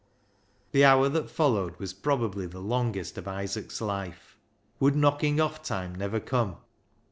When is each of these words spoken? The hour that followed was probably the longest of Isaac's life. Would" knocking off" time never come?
The 0.71 0.83
hour 0.83 1.09
that 1.09 1.29
followed 1.29 1.77
was 1.77 1.93
probably 1.93 2.47
the 2.47 2.59
longest 2.59 3.19
of 3.19 3.27
Isaac's 3.27 3.79
life. 3.81 4.35
Would" 4.79 4.95
knocking 4.95 5.39
off" 5.39 5.61
time 5.61 5.93
never 5.93 6.19
come? 6.19 6.55